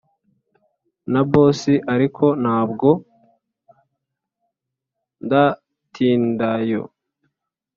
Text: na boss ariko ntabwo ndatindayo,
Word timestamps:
na 1.11 1.21
boss 1.31 1.59
ariko 1.93 2.25
ntabwo 2.43 2.89
ndatindayo, 5.25 6.83